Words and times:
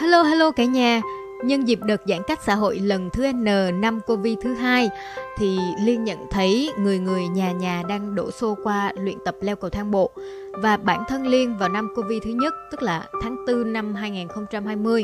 Hello 0.00 0.22
hello 0.22 0.50
cả 0.50 0.64
nhà. 0.64 1.02
Nhân 1.44 1.68
dịp 1.68 1.78
đợt 1.82 2.02
giãn 2.06 2.22
cách 2.26 2.38
xã 2.42 2.54
hội 2.54 2.78
lần 2.78 3.10
thứ 3.10 3.32
N 3.32 3.44
năm 3.80 4.00
Covid 4.06 4.38
thứ 4.42 4.54
hai 4.54 4.90
thì 5.38 5.58
Liên 5.80 6.04
nhận 6.04 6.18
thấy 6.30 6.70
người 6.78 6.98
người 6.98 7.28
nhà 7.28 7.52
nhà 7.52 7.82
đang 7.88 8.14
đổ 8.14 8.30
xô 8.30 8.56
qua 8.62 8.92
luyện 8.96 9.18
tập 9.24 9.36
leo 9.40 9.56
cầu 9.56 9.70
thang 9.70 9.90
bộ 9.90 10.10
và 10.52 10.76
bản 10.76 11.04
thân 11.08 11.26
Liên 11.26 11.58
vào 11.58 11.68
năm 11.68 11.88
Covid 11.96 12.22
thứ 12.24 12.30
nhất 12.30 12.54
tức 12.70 12.82
là 12.82 13.08
tháng 13.22 13.36
4 13.46 13.72
năm 13.72 13.94
2020 13.94 15.02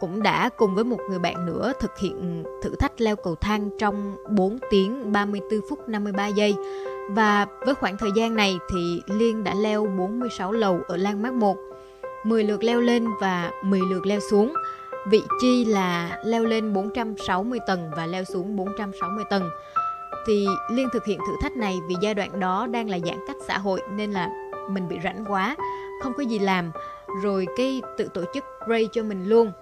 cũng 0.00 0.22
đã 0.22 0.48
cùng 0.48 0.74
với 0.74 0.84
một 0.84 0.98
người 1.10 1.18
bạn 1.18 1.46
nữa 1.46 1.72
thực 1.80 1.98
hiện 1.98 2.44
thử 2.62 2.74
thách 2.74 3.00
leo 3.00 3.16
cầu 3.16 3.34
thang 3.34 3.70
trong 3.78 4.16
4 4.30 4.58
tiếng 4.70 5.12
34 5.12 5.60
phút 5.70 5.88
53 5.88 6.26
giây. 6.26 6.54
Và 7.10 7.46
với 7.66 7.74
khoảng 7.74 7.96
thời 7.96 8.10
gian 8.16 8.36
này 8.36 8.58
thì 8.72 9.02
Liên 9.06 9.44
đã 9.44 9.54
leo 9.54 9.86
46 9.98 10.52
lầu 10.52 10.80
ở 10.88 10.96
Lan 10.96 11.22
Landmark 11.22 11.34
1, 11.34 11.56
10 12.24 12.44
lượt 12.44 12.62
leo 12.64 12.80
lên 12.80 13.06
và 13.20 13.50
10 13.62 13.80
lượt 13.80 14.06
leo 14.06 14.20
xuống. 14.30 14.54
Vị 15.06 15.22
chi 15.40 15.64
là 15.64 16.20
leo 16.24 16.44
lên 16.44 16.72
460 16.72 17.58
tầng 17.66 17.90
và 17.96 18.06
leo 18.06 18.24
xuống 18.24 18.56
460 18.56 19.24
tầng. 19.30 19.50
Thì 20.26 20.46
Liên 20.70 20.88
thực 20.92 21.04
hiện 21.04 21.18
thử 21.18 21.32
thách 21.42 21.56
này 21.56 21.78
vì 21.88 21.94
giai 22.00 22.14
đoạn 22.14 22.40
đó 22.40 22.66
đang 22.66 22.90
là 22.90 22.98
giãn 22.98 23.18
cách 23.26 23.36
xã 23.46 23.58
hội 23.58 23.80
nên 23.90 24.12
là 24.12 24.30
mình 24.70 24.88
bị 24.88 24.96
rảnh 25.04 25.24
quá, 25.28 25.56
không 26.02 26.12
có 26.16 26.22
gì 26.22 26.38
làm. 26.38 26.70
Rồi 27.22 27.46
cái 27.56 27.82
tự 27.96 28.08
tổ 28.14 28.24
chức 28.34 28.44
ray 28.68 28.88
cho 28.92 29.02
mình 29.02 29.28
luôn 29.28 29.52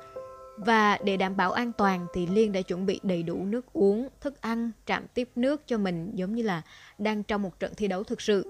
và 0.56 0.98
để 1.04 1.16
đảm 1.16 1.36
bảo 1.36 1.52
an 1.52 1.72
toàn 1.72 2.06
thì 2.12 2.26
Liên 2.26 2.52
đã 2.52 2.60
chuẩn 2.60 2.86
bị 2.86 3.00
đầy 3.02 3.22
đủ 3.22 3.44
nước 3.44 3.72
uống, 3.72 4.08
thức 4.20 4.40
ăn, 4.40 4.70
trạm 4.86 5.06
tiếp 5.14 5.28
nước 5.36 5.66
cho 5.66 5.78
mình 5.78 6.10
giống 6.14 6.34
như 6.34 6.42
là 6.42 6.62
đang 6.98 7.22
trong 7.22 7.42
một 7.42 7.60
trận 7.60 7.72
thi 7.76 7.88
đấu 7.88 8.04
thực 8.04 8.20
sự. 8.20 8.46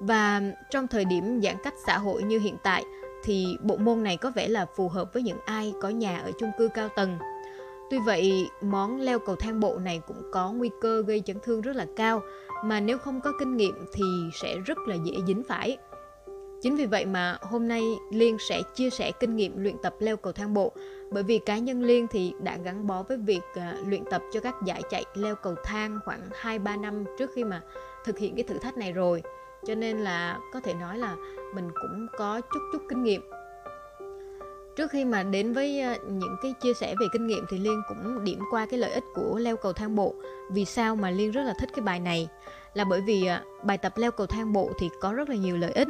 Và 0.00 0.42
trong 0.70 0.88
thời 0.88 1.04
điểm 1.04 1.40
giãn 1.42 1.56
cách 1.64 1.74
xã 1.86 1.98
hội 1.98 2.22
như 2.22 2.38
hiện 2.38 2.56
tại 2.64 2.84
thì 3.24 3.56
bộ 3.62 3.76
môn 3.76 4.02
này 4.02 4.16
có 4.16 4.30
vẻ 4.30 4.48
là 4.48 4.66
phù 4.76 4.88
hợp 4.88 5.12
với 5.12 5.22
những 5.22 5.38
ai 5.44 5.74
có 5.80 5.88
nhà 5.88 6.18
ở 6.18 6.32
chung 6.38 6.50
cư 6.58 6.68
cao 6.74 6.88
tầng. 6.96 7.18
Tuy 7.90 7.98
vậy, 8.06 8.48
món 8.60 9.00
leo 9.00 9.18
cầu 9.18 9.36
thang 9.36 9.60
bộ 9.60 9.78
này 9.78 10.00
cũng 10.06 10.22
có 10.32 10.52
nguy 10.52 10.70
cơ 10.80 11.02
gây 11.06 11.20
chấn 11.20 11.36
thương 11.42 11.60
rất 11.60 11.76
là 11.76 11.86
cao 11.96 12.22
mà 12.64 12.80
nếu 12.80 12.98
không 12.98 13.20
có 13.20 13.32
kinh 13.38 13.56
nghiệm 13.56 13.86
thì 13.92 14.04
sẽ 14.42 14.56
rất 14.66 14.78
là 14.78 14.94
dễ 15.04 15.14
dính 15.26 15.42
phải. 15.42 15.78
Chính 16.62 16.76
vì 16.76 16.86
vậy 16.86 17.06
mà 17.06 17.38
hôm 17.42 17.68
nay 17.68 17.82
Liên 18.10 18.36
sẽ 18.48 18.62
chia 18.74 18.90
sẻ 18.90 19.12
kinh 19.20 19.36
nghiệm 19.36 19.62
luyện 19.62 19.76
tập 19.82 19.94
leo 19.98 20.16
cầu 20.16 20.32
thang 20.32 20.54
bộ 20.54 20.72
bởi 21.10 21.22
vì 21.22 21.38
cá 21.38 21.58
nhân 21.58 21.82
Liên 21.82 22.06
thì 22.06 22.32
đã 22.42 22.56
gắn 22.64 22.86
bó 22.86 23.02
với 23.02 23.16
việc 23.16 23.42
uh, 23.58 23.88
luyện 23.88 24.02
tập 24.10 24.22
cho 24.32 24.40
các 24.40 24.54
giải 24.64 24.82
chạy 24.90 25.04
leo 25.14 25.34
cầu 25.34 25.54
thang 25.64 25.98
khoảng 26.04 26.20
2-3 26.42 26.80
năm 26.80 27.04
trước 27.18 27.30
khi 27.34 27.44
mà 27.44 27.60
thực 28.04 28.18
hiện 28.18 28.34
cái 28.34 28.42
thử 28.42 28.58
thách 28.58 28.76
này 28.76 28.92
rồi 28.92 29.22
cho 29.66 29.74
nên 29.74 29.98
là 29.98 30.38
có 30.52 30.60
thể 30.60 30.74
nói 30.74 30.98
là 30.98 31.16
mình 31.54 31.70
cũng 31.82 32.06
có 32.18 32.40
chút 32.40 32.60
chút 32.72 32.82
kinh 32.88 33.02
nghiệm. 33.02 33.22
Trước 34.76 34.90
khi 34.90 35.04
mà 35.04 35.22
đến 35.22 35.52
với 35.52 35.80
ờ, 35.80 35.96
những 36.08 36.36
cái 36.42 36.54
chia 36.62 36.74
sẻ 36.74 36.94
về 37.00 37.06
kinh 37.12 37.26
nghiệm 37.26 37.44
thì 37.50 37.58
liên 37.58 37.82
cũng 37.88 38.24
điểm 38.24 38.40
qua 38.50 38.66
cái 38.66 38.78
lợi 38.78 38.90
ích 38.90 39.04
của 39.14 39.38
leo 39.38 39.56
cầu 39.56 39.72
thang 39.72 39.94
bộ. 39.94 40.14
Vì 40.52 40.64
sao 40.64 40.96
mà 40.96 41.10
liên 41.10 41.30
rất 41.30 41.42
là 41.42 41.54
thích 41.60 41.68
cái 41.76 41.82
bài 41.82 42.00
này? 42.00 42.28
Là 42.74 42.84
bởi 42.84 43.00
vì 43.00 43.26
ờ, 43.26 43.40
bài 43.62 43.78
tập 43.78 43.92
leo 43.96 44.10
cầu 44.10 44.26
thang 44.26 44.52
bộ 44.52 44.70
thì 44.78 44.90
có 45.00 45.12
rất 45.12 45.28
là 45.28 45.36
nhiều 45.36 45.56
lợi 45.56 45.72
ích. 45.72 45.88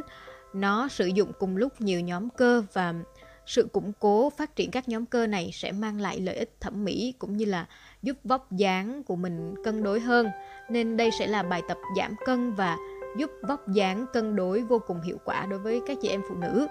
Nó 0.52 0.88
sử 0.88 1.06
dụng 1.06 1.32
cùng 1.38 1.56
lúc 1.56 1.80
nhiều 1.80 2.00
nhóm 2.00 2.28
cơ 2.30 2.62
và 2.72 2.94
sự 3.46 3.68
củng 3.72 3.92
cố 3.98 4.30
phát 4.30 4.56
triển 4.56 4.70
các 4.70 4.88
nhóm 4.88 5.06
cơ 5.06 5.26
này 5.26 5.50
sẽ 5.52 5.72
mang 5.72 6.00
lại 6.00 6.20
lợi 6.20 6.36
ích 6.36 6.50
thẩm 6.60 6.84
mỹ 6.84 7.14
cũng 7.18 7.36
như 7.36 7.44
là 7.44 7.66
giúp 8.02 8.16
vóc 8.24 8.52
dáng 8.52 9.02
của 9.02 9.16
mình 9.16 9.54
cân 9.64 9.82
đối 9.82 10.00
hơn. 10.00 10.28
Nên 10.70 10.96
đây 10.96 11.10
sẽ 11.18 11.26
là 11.26 11.42
bài 11.42 11.62
tập 11.68 11.78
giảm 11.96 12.14
cân 12.26 12.52
và 12.52 12.76
giúp 13.16 13.30
vóc 13.48 13.68
dáng 13.68 14.06
cân 14.12 14.36
đối 14.36 14.62
vô 14.62 14.78
cùng 14.78 15.00
hiệu 15.00 15.16
quả 15.24 15.46
đối 15.50 15.58
với 15.58 15.82
các 15.86 15.98
chị 16.02 16.08
em 16.08 16.22
phụ 16.28 16.34
nữ. 16.34 16.66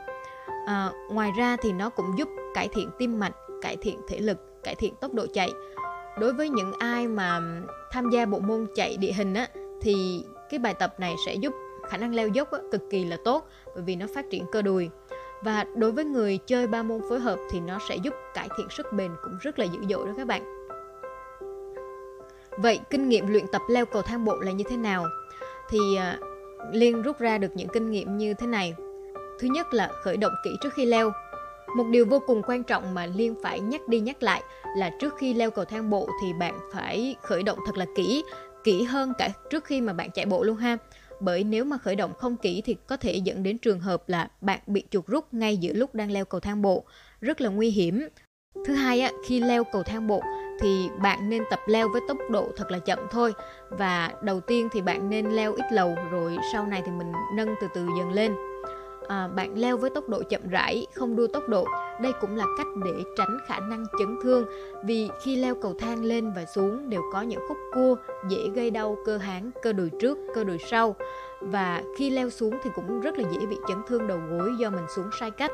À, 0.67 0.91
ngoài 1.11 1.31
ra 1.38 1.58
thì 1.61 1.72
nó 1.72 1.89
cũng 1.89 2.17
giúp 2.17 2.27
cải 2.53 2.67
thiện 2.67 2.89
tim 2.97 3.19
mạch 3.19 3.33
cải 3.61 3.77
thiện 3.77 3.99
thể 4.08 4.19
lực 4.19 4.38
cải 4.64 4.75
thiện 4.75 4.95
tốc 4.95 5.14
độ 5.14 5.25
chạy. 5.33 5.52
Đối 6.19 6.33
với 6.33 6.49
những 6.49 6.73
ai 6.80 7.08
mà 7.08 7.41
tham 7.91 8.09
gia 8.09 8.25
bộ 8.25 8.39
môn 8.39 8.67
chạy 8.75 8.98
địa 8.98 9.11
hình 9.11 9.33
á 9.33 9.48
thì 9.82 10.23
cái 10.49 10.59
bài 10.59 10.73
tập 10.73 10.95
này 10.98 11.15
sẽ 11.26 11.33
giúp 11.33 11.53
khả 11.89 11.98
năng 11.98 12.15
leo 12.15 12.27
dốc 12.27 12.52
á, 12.52 12.59
cực 12.71 12.82
kỳ 12.89 13.05
là 13.05 13.17
tốt 13.26 13.48
bởi 13.76 13.83
vì 13.83 13.95
nó 13.95 14.05
phát 14.15 14.26
triển 14.30 14.45
cơ 14.52 14.61
đùi. 14.61 14.89
Và 15.42 15.65
đối 15.76 15.92
với 15.92 16.05
người 16.05 16.39
chơi 16.45 16.67
ba 16.67 16.83
môn 16.83 17.02
phối 17.09 17.20
hợp 17.20 17.39
thì 17.52 17.59
nó 17.59 17.80
sẽ 17.89 17.95
giúp 17.95 18.14
cải 18.33 18.49
thiện 18.58 18.70
sức 18.70 18.86
bền 18.93 19.11
cũng 19.23 19.37
rất 19.42 19.59
là 19.59 19.65
dữ 19.65 19.80
dội 19.89 20.05
đó 20.05 20.14
các 20.17 20.27
bạn. 20.27 20.67
Vậy 22.58 22.80
kinh 22.89 23.09
nghiệm 23.09 23.27
luyện 23.27 23.45
tập 23.52 23.61
leo 23.70 23.86
cầu 23.86 24.02
thang 24.02 24.26
bộ 24.26 24.39
là 24.39 24.52
như 24.52 24.64
thế 24.70 24.77
nào? 24.77 25.05
Thì 25.70 25.95
à, 25.98 26.17
liên 26.72 27.02
rút 27.02 27.20
ra 27.20 27.38
được 27.38 27.52
những 27.56 27.68
kinh 27.74 27.92
nghiệm 27.92 28.18
như 28.18 28.34
thế 28.34 28.48
này. 28.48 28.74
Thứ 29.40 29.48
nhất 29.48 29.74
là 29.74 29.90
khởi 30.04 30.18
động 30.18 30.34
kỹ 30.44 30.50
trước 30.62 30.74
khi 30.74 30.86
leo. 30.86 31.12
Một 31.78 31.86
điều 31.92 32.06
vô 32.06 32.20
cùng 32.28 32.42
quan 32.48 32.64
trọng 32.64 32.94
mà 32.94 33.06
liên 33.06 33.36
phải 33.44 33.60
nhắc 33.60 33.88
đi 33.88 34.00
nhắc 34.00 34.24
lại 34.24 34.44
là 34.78 34.92
trước 35.00 35.14
khi 35.18 35.34
leo 35.34 35.52
cầu 35.52 35.66
thang 35.66 35.90
bộ 35.90 36.08
thì 36.22 36.34
bạn 36.40 36.60
phải 36.74 37.16
khởi 37.22 37.44
động 37.44 37.60
thật 37.66 37.78
là 37.78 37.86
kỹ 37.96 38.24
kỹ 38.64 38.84
hơn 38.84 39.14
cả 39.18 39.30
trước 39.50 39.66
khi 39.66 39.82
mà 39.82 39.94
bạn 39.94 40.12
chạy 40.12 40.26
bộ 40.26 40.44
luôn 40.44 40.58
ha. 40.58 40.78
Bởi 41.20 41.44
nếu 41.44 41.66
mà 41.66 41.78
khởi 41.78 41.96
động 41.96 42.14
không 42.18 42.38
kỹ 42.38 42.62
thì 42.66 42.76
có 42.88 42.98
thể 42.98 43.16
dẫn 43.16 43.44
đến 43.44 43.58
trường 43.58 43.80
hợp 43.80 44.10
là 44.10 44.30
bạn 44.42 44.60
bị 44.68 44.84
chuột 44.92 45.08
rút 45.08 45.34
ngay 45.34 45.58
giữa 45.58 45.74
lúc 45.74 45.95
đang 45.95 46.12
leo 46.12 46.26
cầu 46.26 46.40
thang 46.40 46.62
bộ, 46.62 46.84
rất 47.22 47.42
là 47.42 47.50
nguy 47.50 47.70
hiểm. 47.70 48.08
Thứ 48.66 48.74
hai 48.74 49.02
á, 49.02 49.12
khi 49.28 49.40
leo 49.40 49.64
cầu 49.64 49.84
thang 49.84 50.08
bộ 50.08 50.22
thì 50.64 50.90
bạn 51.02 51.30
nên 51.30 51.44
tập 51.50 51.60
leo 51.66 51.90
với 51.90 52.02
tốc 52.08 52.18
độ 52.30 52.48
thật 52.56 52.72
là 52.72 52.80
chậm 52.80 53.00
thôi. 53.12 53.34
Và 53.70 54.12
đầu 54.22 54.40
tiên 54.40 54.70
thì 54.72 54.82
bạn 54.82 55.10
nên 55.10 55.26
leo 55.26 55.54
ít 55.54 55.66
lầu 55.72 55.96
rồi 56.12 56.38
sau 56.54 56.66
này 56.66 56.82
thì 56.86 56.92
mình 56.92 57.12
nâng 57.36 57.56
từ 57.62 57.68
từ 57.74 57.86
dần 58.00 58.12
lên. 58.12 58.36
À, 59.08 59.28
bạn 59.36 59.54
leo 59.56 59.78
với 59.78 59.90
tốc 59.90 60.10
độ 60.10 60.24
chậm 60.30 60.42
rãi 60.50 60.88
không 60.94 61.16
đua 61.16 61.28
tốc 61.28 61.44
độ. 61.50 61.66
Đây 62.02 62.12
cũng 62.22 62.36
là 62.36 62.46
cách 62.58 62.68
để 62.86 62.92
tránh 63.18 63.38
khả 63.48 63.60
năng 63.60 63.86
chấn 64.00 64.18
thương 64.24 64.46
vì 64.84 65.10
khi 65.22 65.36
leo 65.36 65.56
cầu 65.56 65.76
thang 65.80 66.04
lên 66.04 66.32
và 66.36 66.46
xuống 66.46 66.90
đều 66.90 67.02
có 67.14 67.22
những 67.22 67.42
khúc 67.48 67.58
cua 67.74 67.95
dễ 68.30 68.50
gây 68.56 68.72
đau 68.72 68.98
cơ 69.06 69.18
háng 69.18 69.52
cơ 69.62 69.74
đùi 69.74 69.90
trước 70.00 70.18
cơ 70.36 70.44
đùi 70.44 70.58
sau. 70.72 70.95
Và 71.42 71.84
khi 71.98 72.10
leo 72.10 72.30
xuống 72.30 72.54
thì 72.64 72.70
cũng 72.76 73.02
rất 73.02 73.18
là 73.18 73.30
dễ 73.32 73.45
bị 73.45 73.58
chấn 73.68 73.78
thương 73.88 74.08
đầu 74.08 74.20
gối 74.30 74.52
do 74.60 74.70
mình 74.70 74.86
xuống 74.95 75.10
sai 75.20 75.32
cách. 75.32 75.52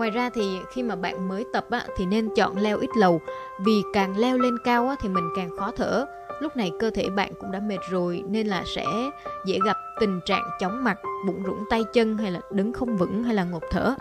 Ngoài 0.00 0.10
ra 0.10 0.30
thì 0.30 0.60
khi 0.70 0.82
mà 0.82 0.96
bạn 0.96 1.28
mới 1.28 1.44
tập 1.52 1.66
á, 1.70 1.84
thì 1.96 2.06
nên 2.06 2.28
chọn 2.36 2.56
leo 2.58 2.78
ít 2.78 2.90
lầu 2.96 3.20
vì 3.64 3.82
càng 3.92 4.18
leo 4.18 4.38
lên 4.38 4.58
cao 4.64 4.88
á, 4.88 4.96
thì 5.00 5.08
mình 5.08 5.28
càng 5.36 5.50
khó 5.58 5.70
thở. 5.76 6.06
Lúc 6.40 6.56
này 6.56 6.72
cơ 6.78 6.90
thể 6.90 7.10
bạn 7.10 7.32
cũng 7.40 7.52
đã 7.52 7.60
mệt 7.60 7.78
rồi 7.90 8.22
nên 8.28 8.46
là 8.46 8.62
sẽ 8.66 8.84
dễ 9.46 9.58
gặp 9.64 9.76
tình 10.00 10.20
trạng 10.26 10.42
chóng 10.60 10.84
mặt, 10.84 10.98
bụng 11.26 11.42
rủng 11.46 11.64
tay 11.70 11.84
chân 11.92 12.18
hay 12.18 12.30
là 12.30 12.40
đứng 12.52 12.72
không 12.72 12.96
vững 12.96 13.24
hay 13.24 13.34
là 13.34 13.44
ngộp 13.44 13.62
thở. 13.70 13.94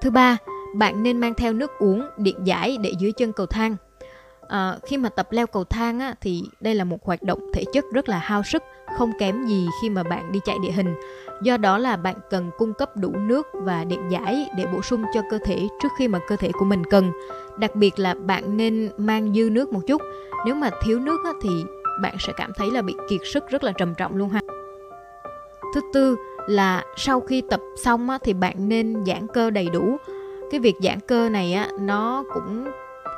Thứ 0.00 0.10
ba, 0.10 0.36
bạn 0.74 1.02
nên 1.02 1.18
mang 1.18 1.34
theo 1.34 1.52
nước 1.52 1.70
uống, 1.78 2.02
điện 2.16 2.38
giải 2.44 2.76
để 2.82 2.92
dưới 2.98 3.12
chân 3.12 3.32
cầu 3.32 3.46
thang. 3.46 3.76
À, 4.48 4.78
khi 4.86 4.96
mà 4.96 5.08
tập 5.08 5.28
leo 5.30 5.46
cầu 5.46 5.64
thang 5.64 6.00
á, 6.00 6.14
thì 6.20 6.42
đây 6.60 6.74
là 6.74 6.84
một 6.84 7.04
hoạt 7.04 7.22
động 7.22 7.38
thể 7.54 7.64
chất 7.72 7.84
rất 7.92 8.08
là 8.08 8.18
hao 8.18 8.42
sức, 8.42 8.62
không 8.98 9.12
kém 9.18 9.46
gì 9.46 9.68
khi 9.82 9.90
mà 9.90 10.02
bạn 10.02 10.32
đi 10.32 10.40
chạy 10.44 10.56
địa 10.62 10.70
hình. 10.70 10.94
Do 11.42 11.56
đó 11.56 11.78
là 11.78 11.96
bạn 11.96 12.14
cần 12.30 12.50
cung 12.58 12.74
cấp 12.74 12.96
đủ 12.96 13.12
nước 13.16 13.48
và 13.52 13.84
điện 13.84 14.00
giải 14.08 14.46
để 14.56 14.66
bổ 14.72 14.82
sung 14.82 15.04
cho 15.14 15.20
cơ 15.30 15.38
thể 15.44 15.68
trước 15.82 15.88
khi 15.98 16.08
mà 16.08 16.18
cơ 16.28 16.36
thể 16.36 16.50
của 16.52 16.64
mình 16.64 16.84
cần. 16.84 17.12
Đặc 17.56 17.74
biệt 17.74 17.98
là 17.98 18.14
bạn 18.14 18.56
nên 18.56 18.90
mang 18.96 19.34
dư 19.34 19.50
nước 19.50 19.72
một 19.72 19.80
chút. 19.86 20.02
Nếu 20.46 20.54
mà 20.54 20.70
thiếu 20.82 21.00
nước 21.00 21.20
thì 21.42 21.50
bạn 22.02 22.16
sẽ 22.18 22.32
cảm 22.36 22.52
thấy 22.56 22.70
là 22.70 22.82
bị 22.82 22.94
kiệt 23.08 23.20
sức 23.24 23.44
rất 23.48 23.64
là 23.64 23.72
trầm 23.72 23.94
trọng 23.94 24.16
luôn 24.16 24.28
ha. 24.28 24.40
Thứ 25.74 25.80
tư 25.92 26.16
là 26.46 26.84
sau 26.96 27.20
khi 27.20 27.42
tập 27.50 27.60
xong 27.76 28.08
thì 28.22 28.32
bạn 28.32 28.68
nên 28.68 29.04
giãn 29.06 29.26
cơ 29.26 29.50
đầy 29.50 29.68
đủ. 29.72 29.96
Cái 30.50 30.60
việc 30.60 30.74
giãn 30.82 31.00
cơ 31.00 31.28
này 31.28 31.52
á, 31.52 31.68
nó 31.80 32.24
cũng 32.34 32.64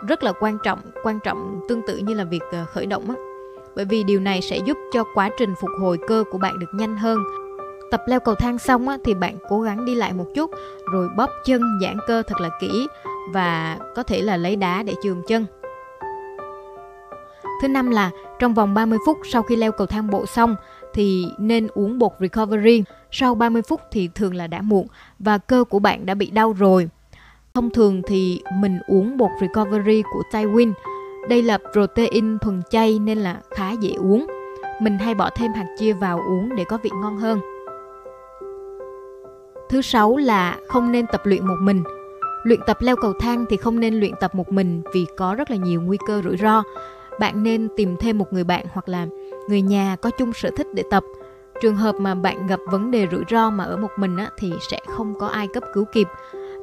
rất 0.09 0.22
là 0.22 0.32
quan 0.41 0.59
trọng, 0.65 0.78
quan 1.03 1.19
trọng 1.25 1.60
tương 1.69 1.82
tự 1.86 1.97
như 1.97 2.15
là 2.15 2.25
việc 2.25 2.42
ờ, 2.53 2.65
khởi 2.72 2.86
động 2.86 3.10
á. 3.10 3.35
Bởi 3.76 3.84
vì 3.84 4.04
điều 4.04 4.20
này 4.20 4.42
sẽ 4.42 4.59
giúp 4.66 4.78
cho 4.92 5.04
quá 5.14 5.31
trình 5.38 5.54
phục 5.60 5.70
hồi 5.81 5.98
cơ 6.06 6.25
của 6.31 6.38
bạn 6.38 6.59
được 6.59 6.75
nhanh 6.75 6.97
hơn. 6.97 7.19
Tập 7.91 8.03
leo 8.06 8.20
cầu 8.20 8.34
thang 8.34 8.59
xong 8.59 8.88
á, 8.88 8.98
thì 9.04 9.14
bạn 9.14 9.37
cố 9.48 9.60
gắng 9.60 9.84
đi 9.84 9.94
lại 9.94 10.12
một 10.12 10.26
chút 10.34 10.50
rồi 10.92 11.09
bóp 11.16 11.30
chân 11.45 11.62
giãn 11.83 11.97
cơ 12.06 12.22
thật 12.27 12.41
là 12.41 12.51
kỹ 12.60 12.86
và 13.33 13.78
có 13.95 14.03
thể 14.03 14.22
là 14.22 14.36
lấy 14.36 14.56
đá 14.56 14.83
để 14.83 14.95
chườm 15.03 15.22
chân. 15.27 15.47
Thứ 17.62 17.68
năm 17.68 17.91
là 17.91 18.10
trong 18.39 18.54
vòng 18.54 18.74
30 18.74 18.98
phút 19.06 19.18
sau 19.33 19.42
khi 19.42 19.56
leo 19.56 19.72
cầu 19.72 19.86
thang 19.86 20.10
bộ 20.10 20.27
xong 20.27 20.56
thì 20.95 21.27
nên 21.39 21.68
uống 21.74 21.98
bột 21.98 22.12
recovery. 22.21 22.84
Sau 23.10 23.34
30 23.34 23.62
phút 23.62 23.80
thì 23.92 24.09
thường 24.15 24.34
là 24.34 24.47
đã 24.47 24.62
muộn 24.62 24.86
và 25.18 25.39
cơ 25.39 25.65
của 25.65 25.78
bạn 25.78 26.06
đã 26.06 26.15
bị 26.15 26.30
đau 26.30 26.53
rồi. 26.53 26.89
Thông 27.54 27.71
thường 27.71 28.03
thì 28.06 28.42
mình 28.54 28.78
uống 28.86 29.16
bột 29.16 29.30
recovery 29.41 30.03
của 30.12 30.22
Tywin. 30.33 30.72
Đây 31.28 31.43
là 31.43 31.59
protein 31.73 32.39
thuần 32.39 32.63
chay 32.71 32.99
nên 32.99 33.19
là 33.19 33.41
khá 33.51 33.73
dễ 33.73 33.93
uống. 33.93 34.27
Mình 34.81 34.99
hay 34.99 35.15
bỏ 35.15 35.31
thêm 35.37 35.53
hạt 35.53 35.67
chia 35.78 35.93
vào 35.93 36.19
uống 36.19 36.57
để 36.57 36.65
có 36.65 36.78
vị 36.83 36.91
ngon 37.03 37.17
hơn. 37.17 37.41
Thứ 39.69 39.83
sáu 39.83 40.17
là 40.17 40.57
không 40.69 40.93
nên 40.93 41.07
tập 41.07 41.21
luyện 41.25 41.47
một 41.47 41.57
mình. 41.61 41.83
Luyện 42.45 42.61
tập 42.67 42.77
leo 42.81 42.97
cầu 42.97 43.13
thang 43.21 43.45
thì 43.51 43.57
không 43.57 43.81
nên 43.81 43.95
luyện 43.95 44.13
tập 44.21 44.34
một 44.34 44.53
mình 44.53 44.83
vì 44.95 45.07
có 45.17 45.34
rất 45.34 45.51
là 45.51 45.57
nhiều 45.57 45.81
nguy 45.81 45.99
cơ 46.07 46.23
rủi 46.25 46.37
ro 46.37 46.63
bạn 47.19 47.43
nên 47.43 47.69
tìm 47.77 47.97
thêm 47.97 48.19
một 48.19 48.33
người 48.33 48.45
bạn 48.45 48.67
hoặc 48.73 48.89
là 48.89 49.07
người 49.49 49.63
nhà 49.63 49.97
có 50.01 50.11
chung 50.11 50.33
sở 50.33 50.51
thích 50.57 50.67
để 50.75 50.83
tập 50.91 51.05
trường 51.63 51.77
hợp 51.77 51.95
mà 51.95 52.15
bạn 52.15 52.47
gặp 52.47 52.61
vấn 52.71 52.91
đề 52.91 53.07
rủi 53.11 53.23
ro 53.31 53.51
mà 53.51 53.65
ở 53.65 53.77
một 53.77 53.91
mình 53.97 54.17
á, 54.17 54.31
thì 54.39 54.53
sẽ 54.71 54.78
không 54.89 55.19
có 55.19 55.27
ai 55.27 55.49
cấp 55.49 55.63
cứu 55.75 55.84
kịp 55.93 56.09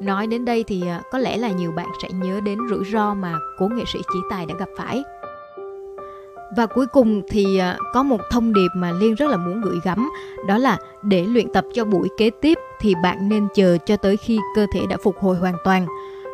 Nói 0.03 0.27
đến 0.27 0.45
đây 0.45 0.63
thì 0.63 0.81
ờ, 0.87 1.01
có 1.11 1.17
lẽ 1.17 1.37
là 1.37 1.49
nhiều 1.49 1.71
bạn 1.71 1.87
sẽ 2.01 2.09
nhớ 2.13 2.39
đến 2.41 2.59
rủi 2.69 2.85
ro 2.91 3.13
mà 3.13 3.35
cố 3.57 3.67
nghệ 3.67 3.83
sĩ 3.93 3.99
Chí 4.13 4.19
Tài 4.29 4.45
đã 4.45 4.55
gặp 4.59 4.69
phải. 4.77 5.03
Và 6.57 6.65
cuối 6.65 6.87
cùng 6.87 7.21
thì 7.29 7.57
ờ, 7.57 7.77
có 7.93 8.03
một 8.03 8.21
thông 8.31 8.53
điệp 8.53 8.67
mà 8.75 8.91
Liên 8.91 9.15
rất 9.15 9.29
là 9.29 9.37
muốn 9.37 9.61
gửi 9.61 9.77
gắm, 9.83 10.09
đó 10.47 10.57
là 10.57 10.77
để 11.01 11.25
luyện 11.25 11.53
tập 11.53 11.65
cho 11.73 11.85
buổi 11.85 12.07
kế 12.17 12.29
tiếp 12.29 12.57
thì 12.79 12.95
bạn 13.03 13.29
nên 13.29 13.47
chờ 13.53 13.77
cho 13.85 13.97
tới 13.97 14.17
khi 14.17 14.39
cơ 14.55 14.65
thể 14.73 14.81
đã 14.89 14.97
phục 15.03 15.19
hồi 15.19 15.35
hoàn 15.35 15.55
toàn. 15.63 15.87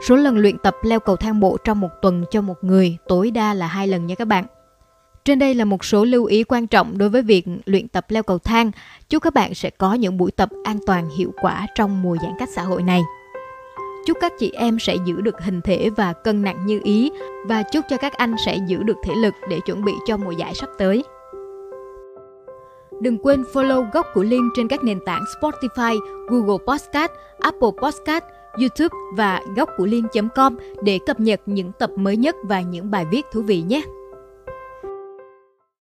Số 0.08 0.16
lần 0.16 0.38
luyện 0.38 0.58
tập 0.58 0.76
leo 0.84 1.00
cầu 1.00 1.16
thang 1.16 1.40
bộ 1.40 1.58
trong 1.64 1.80
một 1.80 1.90
tuần 2.02 2.26
cho 2.32 2.42
một 2.42 2.64
người 2.64 2.98
tối 3.08 3.32
đa 3.32 3.54
là 3.54 3.68
hai 3.68 3.88
lần 3.88 4.08
nha 4.08 4.16
các 4.16 4.26
bạn. 4.26 4.46
Trên 5.26 5.40
đây 5.40 5.54
là 5.54 5.66
một 5.66 5.86
số 5.86 6.06
lưu 6.06 6.26
ý 6.26 6.44
quan 6.44 6.68
trọng 6.68 6.98
đối 6.98 7.10
với 7.10 7.22
việc 7.22 7.46
luyện 7.66 7.88
tập 7.88 8.06
leo 8.10 8.24
cầu 8.24 8.40
thang. 8.40 8.72
Chúc 9.10 9.24
các 9.24 9.34
bạn 9.34 9.54
sẽ 9.54 9.70
có 9.70 9.94
những 9.94 10.18
buổi 10.18 10.32
tập 10.32 10.50
an 10.64 10.80
toàn 10.86 11.10
hiệu 11.18 11.32
quả 11.42 11.68
trong 11.76 12.02
mùa 12.02 12.18
giãn 12.22 12.32
cách 12.40 12.50
xã 12.56 12.62
hội 12.62 12.84
này. 12.84 13.02
Chúc 14.10 14.18
các 14.22 14.34
chị 14.40 14.52
em 14.54 14.80
sẽ 14.80 14.96
giữ 15.06 15.22
được 15.22 15.42
hình 15.42 15.62
thể 15.62 15.90
và 15.90 16.14
cân 16.14 16.42
nặng 16.42 16.66
như 16.66 16.80
ý 16.84 17.12
và 17.46 17.64
chúc 17.64 17.86
cho 17.90 17.98
các 17.98 18.14
anh 18.14 18.36
sẽ 18.46 18.58
giữ 18.68 18.84
được 18.84 18.98
thể 19.04 19.14
lực 19.16 19.34
để 19.50 19.60
chuẩn 19.66 19.86
bị 19.86 19.92
cho 20.06 20.18
mùa 20.18 20.32
giải 20.32 20.54
sắp 20.56 20.70
tới. 20.78 21.04
Đừng 23.02 23.18
quên 23.18 23.44
follow 23.54 23.90
góc 23.94 24.06
của 24.14 24.24
Liên 24.24 24.50
trên 24.56 24.68
các 24.68 24.84
nền 24.84 25.00
tảng 25.06 25.24
Spotify, 25.42 26.00
Google 26.28 26.58
Podcast, 26.68 27.12
Apple 27.40 27.70
Podcast, 27.82 28.24
YouTube 28.60 28.96
và 29.18 29.42
góc 29.56 29.70
của 29.78 29.86
Liên.com 29.86 30.56
để 30.84 31.00
cập 31.06 31.20
nhật 31.20 31.42
những 31.46 31.72
tập 31.80 31.90
mới 31.96 32.18
nhất 32.18 32.36
và 32.44 32.62
những 32.62 32.92
bài 32.92 33.06
viết 33.12 33.26
thú 33.32 33.42
vị 33.42 33.62
nhé. 33.62 33.82